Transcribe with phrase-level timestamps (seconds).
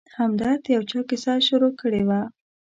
[0.17, 2.21] همدرد د یو چا کیسه شروع کړې وه.